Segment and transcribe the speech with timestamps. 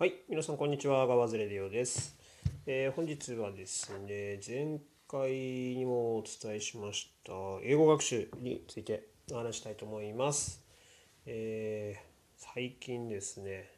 [0.00, 2.16] はい、皆さんこんにちは、ガワズレディオです。
[2.64, 10.64] えー本日はですね、前回にもお伝えしました英語学習についてお話したいと思います。
[11.26, 12.00] えー
[12.38, 13.70] 最近ですね、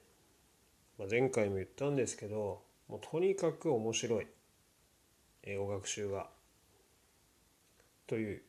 [0.96, 4.28] まあ、前回も言ったんですけど、もうとにかく面白い
[5.42, 6.28] 英語学習が
[8.06, 8.42] という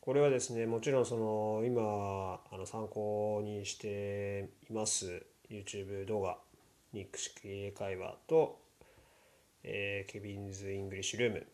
[0.00, 6.38] これはですねもちろんその今あの参考にしています YouTube 動画
[6.92, 8.58] ニック式英会話と、
[9.64, 11.46] えー Kevin's English Room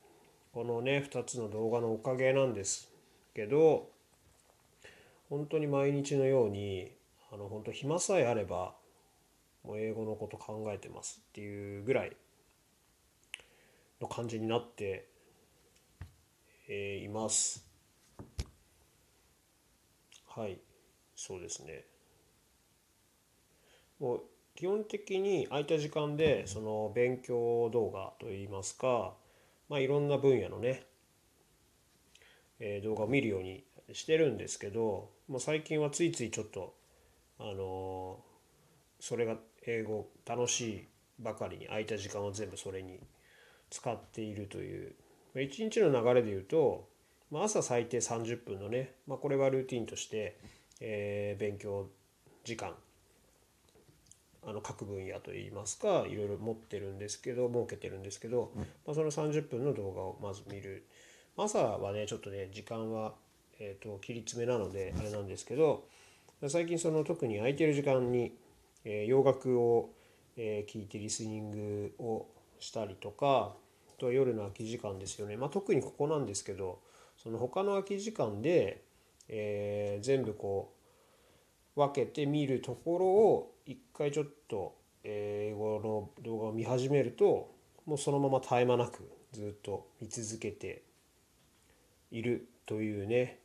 [0.53, 2.89] このね2つの動画のおかげなんです
[3.34, 3.89] けど
[5.29, 6.93] 本当に毎日のように
[7.33, 8.75] あの本当暇さえあれば
[9.65, 12.12] もう英語のこと考えてますっていうぐらい
[14.01, 15.09] の感じになって、
[16.69, 17.65] えーいます。
[20.29, 20.59] はい、
[21.17, 21.84] そうですね。
[24.01, 24.23] もう
[24.55, 29.14] 基本的に空いた時間でその勉強動画といいますか、
[29.69, 30.84] まあ、いろんな分野のね、
[32.61, 36.75] えー動画を見るようにしてるんですけど、もう最近はついついちょっと
[37.39, 38.34] あのー
[39.00, 43.00] それが英語楽しいばかりに空いた時間を全部それに
[43.70, 44.95] 使っているという
[45.34, 46.89] まあ一日の流れで言うと、
[47.31, 50.39] まあ、朝最低30分のね、まあ、これはルーティンとして、
[50.81, 51.89] えー勉強
[52.45, 52.75] 時間
[54.47, 58.53] あの各分野といいますかいろいろ持ってるんですけど設けてるんですけど、
[58.87, 60.84] まあ、その30分の動画をまず見る。
[61.37, 63.15] 朝はねちょっとね時間は、
[63.59, 65.84] えー、と切り詰めなのであれなんですけど
[66.48, 68.37] 最近その特に空いてる時間に、
[68.84, 69.91] えー洋楽を、
[70.37, 72.27] えー聞いてリスニングを
[72.61, 73.55] したりとか
[73.89, 76.81] あと夜の空き時間ですよね、まあ、特にここなんですけど
[77.17, 78.83] その他の空き時間で、
[79.28, 80.73] えー全部こう
[81.77, 85.81] 分けて見るところを一回ちょっと英語
[86.19, 87.53] の動画を見始めると
[87.86, 90.83] もうそのまま絶え間なくずっと見続けて
[92.10, 93.41] いるというね。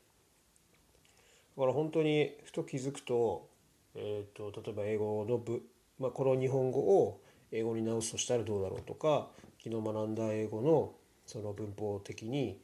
[1.57, 3.49] だから本当にふと気づくと,、
[3.95, 5.61] えー、と例えば英語の部、
[5.99, 7.19] まあ、この日本語を
[7.51, 9.27] 英語に直すとしたらどうだろうとか
[9.61, 10.93] 昨日学んだ英語の
[11.25, 12.61] その文法的に、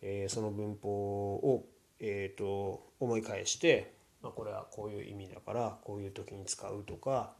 [0.00, 0.90] えーその文法
[1.34, 1.64] を、
[2.00, 3.92] えー、と思い返して、
[4.22, 7.34] まあ、これはこういう意味だからこういう時に使うとか、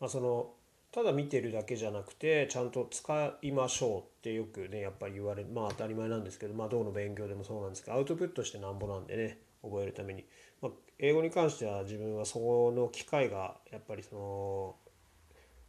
[0.00, 0.52] まあ、その
[0.92, 10.24] ただ見てるだけじゃなくてちゃんと使いましょうってよくねやっぱり言われまあ当たり前なんですけどまあどうの勉強でもそうなんですけどアウトプットしてなんぼなんでね覚えるために、
[10.62, 12.38] まあ、英語に関しては自分はそ
[12.70, 14.76] の機会がやっぱりその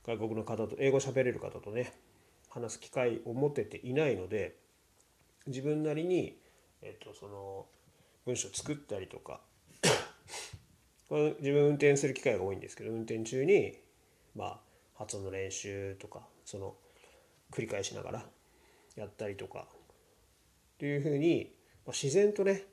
[0.05, 1.93] 外国の方と英語喋れる方とね
[2.49, 4.57] 話す機会を持てていないので
[5.47, 6.37] 自分なりに、
[6.83, 7.65] えっと、その
[8.25, 9.41] 文章作ったりとか
[11.09, 13.77] これ自分運転する機会が多いんですけど運転中に
[14.35, 14.59] まあ
[14.95, 16.75] 発音の練習とかその
[17.51, 18.25] 繰り返しながら
[18.95, 19.67] やったりとか
[20.75, 21.51] っていうふうに、
[21.85, 22.63] まあ、自然とね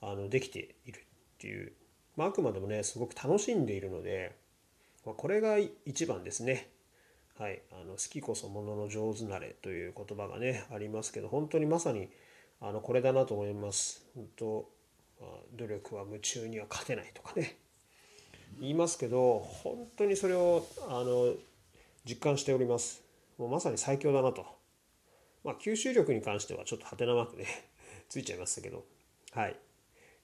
[0.00, 1.02] あのできているっ
[1.38, 1.72] ていう、
[2.16, 4.36] まあ、あくまでもねすごく楽しんでいるので、
[5.04, 5.56] まあ、これが
[5.86, 6.70] 一番ですね。
[7.38, 12.08] はい、あの好きこそものの上手なれという言葉がねありますけど本当にまさに
[12.60, 14.06] あのこれだなと思います。
[14.14, 14.68] 本当
[15.56, 17.56] 努力は夢中には勝てないとかね。
[18.60, 21.34] 言いますけど本当にそれをあの
[22.04, 23.02] 実感しております。
[23.38, 24.46] もうまさに最強だなと。
[25.44, 27.46] まあ吸収力に関してはちょっとハテナマークね
[28.08, 28.84] ついちゃいましたけど。
[29.32, 29.56] はい。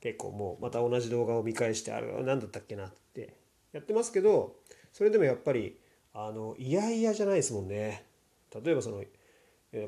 [0.00, 3.34] 結構もうまた同じ動画を見返してあれ何だったっけなって
[3.72, 4.56] やってますけど
[4.94, 5.78] それでもやっぱり
[6.14, 8.06] あのいやいやじゃないですもんね。
[8.64, 9.04] 例えばその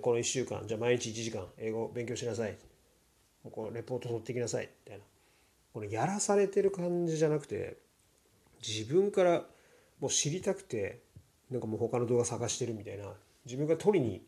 [0.00, 2.56] この1週間じゃあ毎日1時間英語勉強しなさい。
[3.50, 5.04] こうレポート取ってきなさいみたいな
[5.72, 7.76] これやらされてる感じじゃなくて
[8.66, 9.44] 自分から
[10.00, 11.00] もう知りたくて
[11.50, 13.04] なんかもう他の動画探してるみたいな
[13.44, 14.22] 自分が取りに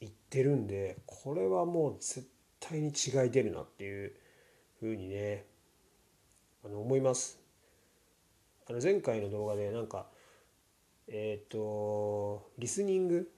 [0.00, 2.26] 行ってるんでこれはもう絶
[2.58, 4.12] 対に違い出るなっていう
[4.80, 5.44] ふうにね
[6.64, 7.38] あの思います。
[8.68, 10.06] あの前回の動画でなんか
[11.08, 13.30] えっ、とリスニング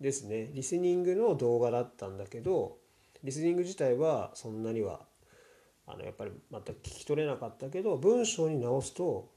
[0.00, 2.78] ですねリスニングの動画だったんだけど
[3.24, 5.00] リスニング自体はそんなには
[5.86, 9.30] あのやっぱりまた聞き取れなかったけど文章に直すと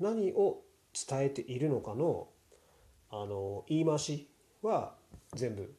[0.00, 0.62] 何を
[1.08, 2.28] 伝えているのかの
[3.10, 4.28] あの言い回し
[4.62, 4.94] は
[5.34, 5.72] 全部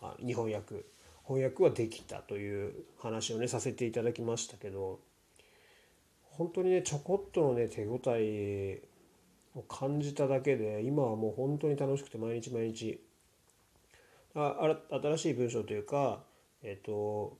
[0.00, 0.84] あ日本訳
[1.24, 4.98] 翻訳はできたという話をねさせていただきましたけど
[6.22, 8.82] 本当にねちょこっとのね手応え
[9.54, 13.00] を感じただけで今はもう本当に楽しくて毎日毎日。
[14.34, 16.20] あ新しい文章というか、
[16.62, 17.36] えっと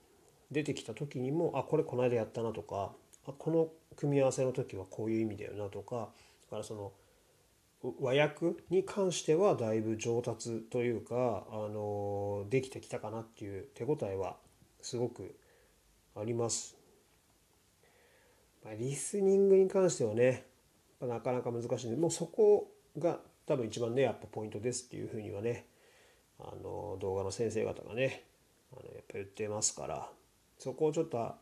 [0.50, 2.92] 出てきた時にもあこれこの間やったなとか
[3.26, 6.10] あこの組み合わせの時はこういう意味だよなとか
[6.44, 6.92] だからその
[8.00, 14.36] 和訳に関してはだいぶ上達というかあのできてきたかなっていう手応えは
[14.82, 15.34] すごく
[16.14, 16.76] あります。
[18.64, 20.44] まあ、リスニングに関してはね
[21.00, 25.66] なかなか難しいんでもうそこが多分一番ねやっぱポイントですっていうふうにはね
[26.38, 28.24] あの動画の先生方がね
[29.14, 30.08] 言ってますから
[30.58, 31.34] そこをちょっと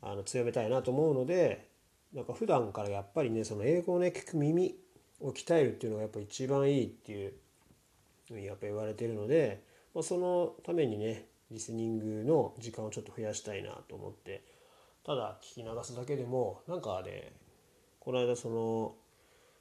[0.00, 1.68] あの強めたいなと思うので
[2.14, 4.74] なんか普段からやっぱりねその英語をね聞く耳
[5.20, 7.32] を鍛えるっていうのがやっぱ一番いいっていう
[8.28, 9.62] ふうにやっぱ言われてるので、
[9.94, 14.42] まあ、そのためにねリスニングの時間をちょっと増やしたいなと思って
[15.04, 17.32] ただ聞き流すだけでもなんかね
[18.00, 18.94] この間その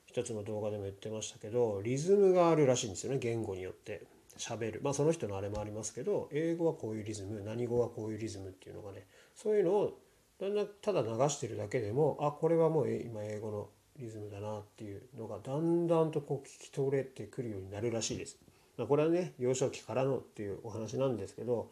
[0.05, 4.03] 一つの動画でも言ってましたけどリズムがあるらしいんですよね言語によって。
[4.37, 9.05] 喋るまあその人のあれもありますけど英語はこういうリズム何語はこういうリズムっていうのがね
[9.35, 9.99] そういうのを
[10.39, 13.69] だんだんただ流してるだけでもあこれはもう今英語の
[13.99, 18.37] リズムだなっていうのがだんだんとこう聞き取れてくるようになるらしいです。
[18.77, 21.71] まあ、これはね幼少期からのっていうお話なんですけど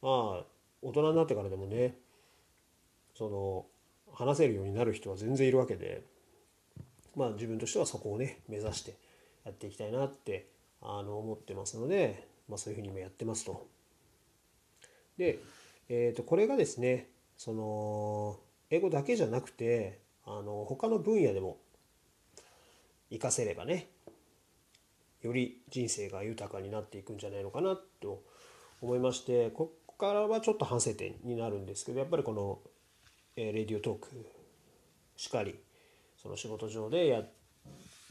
[0.00, 0.44] まあ
[0.80, 1.94] 大人になってからでもね
[3.14, 3.66] その
[4.14, 6.02] 話せるようになる人は全然いるわけで
[7.14, 8.94] まあ自分としてはそこをね目指して
[9.44, 10.46] やっていきたいなって
[10.82, 13.66] あの思ってますので、まあ、そういうふうに今やってますと。
[15.16, 15.38] で、
[15.88, 18.38] えー、とこれがですねその
[18.70, 21.58] 英語だけじゃなくてあの他の分野でも
[23.10, 23.88] 活かせればね
[25.22, 28.22] より人生が豊かになっていくんじゃないのかなと
[28.80, 32.60] 思いましてここからはちょっと反省点になるんですけどやっぱりこの、
[33.36, 34.08] えー、レディオトーク
[35.16, 35.58] しかり
[36.22, 37.22] その仕事上でや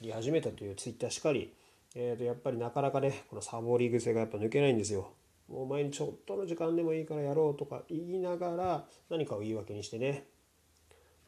[0.01, 1.53] り始めたというツイッターしかり、
[1.99, 5.09] えー、とやっぱりなかなかねこのサボり癖がやっぱ抜けないんですよ。
[5.49, 10.25] もう毎日ちょっとの時間でもいいからやろうとか言いながら何かを言い訳にしてね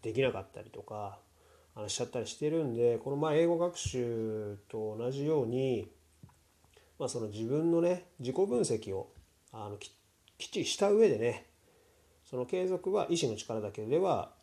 [0.04, 1.18] できなかったりとか
[1.74, 5.90] あのしちゃったりしてるんでこのまあ英語学習と同じように、
[7.00, 9.10] まあ、その自分のね自己分析を
[9.52, 9.90] あのき
[10.38, 11.46] きっちりした上でね
[12.26, 14.34] その継続は意志の力だけでは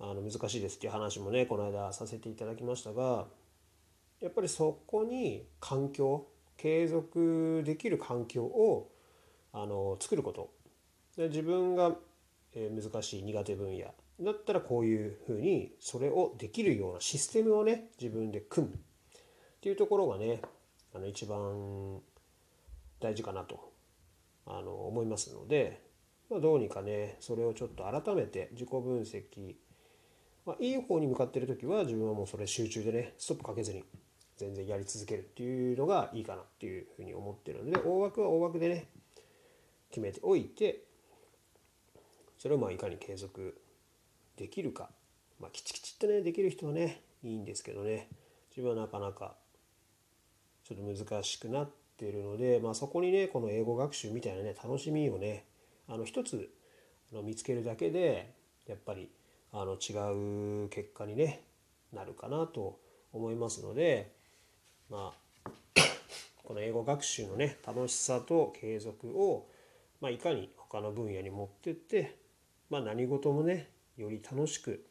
[0.00, 3.26] あの難しいですっていう話もねこの間させていただきましたが
[4.20, 6.26] やっぱりそこに環境
[6.56, 8.90] 継続できる環境を
[9.52, 10.50] あの作ること。
[11.16, 11.94] で自分が、
[12.54, 13.92] え難しい苦手分野。
[14.20, 18.74] だったらこういうふうにそれをできるようなシステムをね自分で組む。
[18.74, 18.78] っ
[19.60, 20.40] ていうところがね
[20.94, 22.00] あの一番
[23.00, 23.72] 大事かなと
[24.46, 25.82] あの思いますので、
[26.30, 29.56] まあ、どうにかねそれをちょっと改めて自己分析、
[30.46, 33.84] まあ、いい方に向かってる時は自分はもうそれ集中でねストップかけずに
[34.36, 38.86] 全然やり続けるっていうのがいいかなっていうふうに思ってるので大枠は大枠でね
[39.90, 40.82] 決めておいて
[42.38, 43.58] それをまあいかに継続
[44.36, 44.90] できるか、
[45.40, 48.08] まあ、きちきちっとねできる人はねいいんですけどね。
[48.50, 49.34] 自分はなかなか
[50.64, 55.44] ちょっと難しくなってるので、まあ、そこにねこの英語学習みたいなね楽しみをね
[55.88, 56.50] あの一つ
[57.12, 58.32] あの見つけるだけで
[58.66, 59.10] やっぱり
[59.52, 61.42] あの違う結果に、ね、
[61.92, 62.78] なるかなと
[63.12, 64.15] 思いますので
[64.90, 65.50] まあ
[66.44, 69.46] この英語学習のね楽しさと継続を
[70.00, 72.16] まあ、いかに他の分野に持ってって、
[72.70, 74.84] まあ、何事もねより楽しく、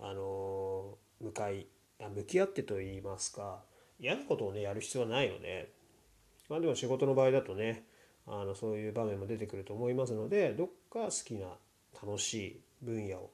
[0.00, 1.66] あの向かい
[2.14, 3.60] 向き合ってといいますか
[3.98, 5.70] 嫌なことをねやる必要はないので、
[6.50, 7.84] まあ、でも仕事の場合だとね
[8.26, 11.46] あのそういう場面も出てくると思いますのでどっか好きな
[12.02, 13.30] 楽しい分野を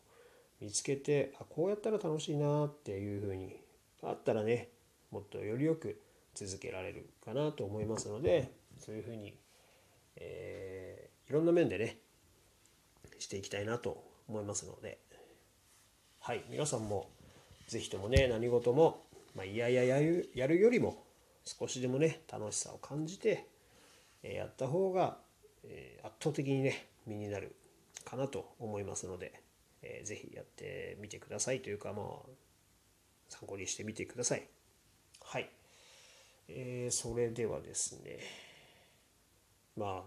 [0.61, 3.57] 見つけてあこうやったら楽しいなっていうふうに
[4.05, 4.69] あったらね
[5.13, 6.01] もっとよりよく
[6.35, 9.35] 続けられるかなと思いますのでそういうふうに
[10.17, 11.97] えー、いろんな面でね
[13.19, 14.99] していきたいなと思いますので。
[16.25, 17.11] はい皆さんも
[17.67, 19.03] 是非ともね何事も、
[19.35, 21.03] まあ、いやいややるやるよりも
[21.45, 23.49] 少しでもね楽しさを感じて、
[24.23, 25.19] えやった方が、
[25.65, 27.57] え圧倒的にね身になる
[28.05, 29.33] かなと思いますので、
[29.83, 32.07] えー、ぜひやってみてくださいというかまあ
[33.29, 34.47] 参考にしてみてください。
[35.33, 35.49] はい、
[36.49, 38.19] えー、それではですね
[39.79, 40.03] まあ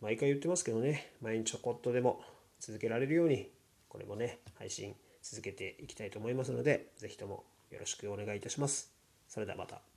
[0.00, 2.20] 毎回言ってますけどね毎日ちょこっとでも
[2.58, 3.48] 続けられるように
[3.88, 8.90] これもね配信続けていきたいと思いますので是非ともよろしくお願いいたします。
[9.28, 9.95] それではまた。